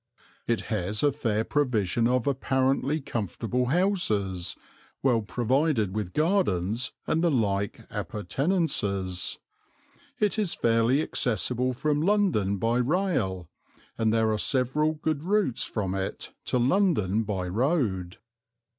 [0.47, 4.55] It has a fair provision of apparently comfortable houses,
[5.03, 9.37] well provided with gardens and the like appurtenances;
[10.19, 13.47] it is fairly accessible from London by rail,
[13.95, 18.17] and there are several good routes from it to London by road.